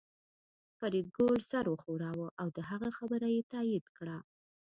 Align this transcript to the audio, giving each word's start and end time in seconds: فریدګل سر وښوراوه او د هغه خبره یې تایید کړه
فریدګل 0.77 1.37
سر 1.51 1.65
وښوراوه 1.69 2.27
او 2.41 2.47
د 2.57 2.59
هغه 2.69 2.89
خبره 2.97 3.27
یې 3.35 3.41
تایید 3.53 3.85
کړه 3.97 4.17